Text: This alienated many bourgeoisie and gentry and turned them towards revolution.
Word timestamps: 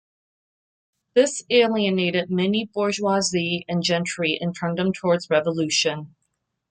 This 1.13 1.43
alienated 1.51 2.31
many 2.31 2.65
bourgeoisie 2.65 3.65
and 3.67 3.83
gentry 3.83 4.35
and 4.41 4.57
turned 4.57 4.79
them 4.79 4.93
towards 4.93 5.29
revolution. 5.29 6.15